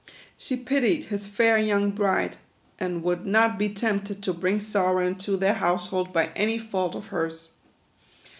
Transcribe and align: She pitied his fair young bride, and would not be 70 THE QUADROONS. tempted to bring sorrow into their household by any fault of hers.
She 0.35 0.57
pitied 0.57 1.05
his 1.13 1.27
fair 1.27 1.59
young 1.59 1.91
bride, 1.91 2.37
and 2.79 3.03
would 3.03 3.23
not 3.27 3.59
be 3.59 3.65
70 3.65 3.67
THE 3.67 3.75
QUADROONS. 3.75 4.07
tempted 4.15 4.23
to 4.23 4.33
bring 4.33 4.59
sorrow 4.59 5.05
into 5.05 5.37
their 5.37 5.53
household 5.53 6.11
by 6.11 6.29
any 6.35 6.57
fault 6.57 6.95
of 6.95 7.09
hers. 7.09 7.49